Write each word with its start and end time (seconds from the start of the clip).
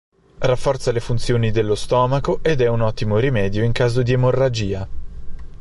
Rafforza 0.39 0.91
le 0.91 0.99
funzioni 0.99 1.51
dello 1.51 1.75
stomaco 1.75 2.39
ed 2.41 2.61
è 2.61 2.67
un 2.67 2.81
ottimo 2.81 3.19
rimedio 3.19 3.63
in 3.63 3.71
caso 3.71 4.01
di 4.01 4.13
emorragia. 4.13 4.87